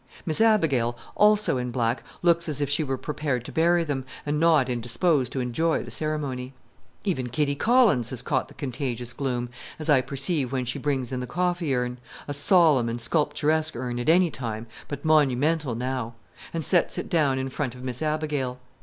Miss 0.25 0.41
Abigail, 0.41 0.97
also 1.13 1.57
in 1.59 1.69
black, 1.69 2.01
looks 2.23 2.49
as 2.49 2.59
if 2.59 2.67
she 2.71 2.83
were 2.83 2.97
prepared 2.97 3.45
to 3.45 3.51
bury 3.51 3.83
them, 3.83 4.03
and 4.25 4.39
not 4.39 4.67
indisposed 4.67 5.31
to 5.31 5.41
enjoy 5.41 5.83
the 5.83 5.91
ceremony. 5.91 6.53
Even 7.03 7.29
Kitty 7.29 7.53
Collins 7.53 8.09
has 8.09 8.23
caught 8.23 8.47
the 8.47 8.55
contagious 8.55 9.13
gloom, 9.13 9.47
as 9.77 9.91
I 9.91 10.01
perceive 10.01 10.51
when 10.51 10.65
she 10.65 10.79
brings 10.79 11.11
in 11.11 11.19
the 11.19 11.27
coffee 11.27 11.75
urn 11.75 11.99
a 12.27 12.33
solemn 12.33 12.89
and 12.89 12.99
sculpturesque 12.99 13.75
urn 13.75 13.99
at 13.99 14.09
any 14.09 14.31
time, 14.31 14.65
but 14.87 15.05
monumental 15.05 15.75
now 15.75 16.15
and 16.51 16.65
sets 16.65 16.97
it 16.97 17.07
down 17.07 17.37
in 17.37 17.49
front 17.49 17.75
of 17.75 17.83
Miss 17.83 18.01
Abigail. 18.01 18.57